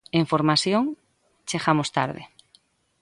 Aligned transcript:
En 0.19 0.23
formación 0.31 0.83
chegamos 1.49 1.89
tarde. 1.97 2.23